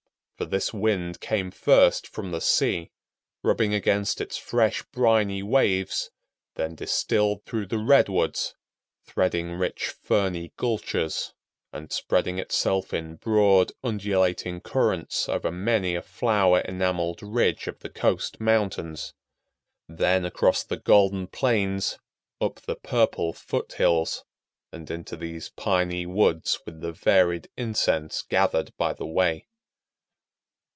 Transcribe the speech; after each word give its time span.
For 0.37 0.45
this 0.45 0.73
wind 0.73 1.19
came 1.19 1.51
first 1.51 2.07
from 2.07 2.31
the 2.31 2.41
sea, 2.41 2.89
rubbing 3.43 3.75
against 3.75 4.19
its 4.19 4.37
fresh, 4.37 4.81
briny 4.91 5.43
waves, 5.43 6.09
then 6.55 6.73
distilled 6.73 7.45
through 7.45 7.67
the 7.67 7.77
redwoods, 7.77 8.55
threading 9.05 9.51
rich 9.51 9.89
ferny 10.01 10.51
gulches, 10.57 11.33
and 11.71 11.91
spreading 11.91 12.39
itself 12.39 12.91
in 12.91 13.17
broad 13.17 13.71
undulating 13.83 14.61
currents 14.61 15.29
over 15.29 15.51
many 15.51 15.93
a 15.93 16.01
flower 16.01 16.61
enameled 16.61 17.21
ridge 17.21 17.67
of 17.67 17.77
the 17.81 17.89
coast 17.91 18.39
mountains, 18.39 19.13
then 19.87 20.25
across 20.25 20.63
the 20.63 20.77
golden 20.77 21.27
plains, 21.27 21.99
up 22.41 22.59
the 22.61 22.75
purple 22.77 23.31
foot 23.31 23.73
hills, 23.73 24.25
and 24.71 24.89
into 24.89 25.15
these 25.15 25.49
piny 25.51 26.07
woods 26.07 26.57
with 26.65 26.81
the 26.81 26.91
varied 26.93 27.47
incense 27.57 28.23
gathered 28.23 28.75
by 28.75 28.91
the 28.91 29.05
way. 29.05 29.45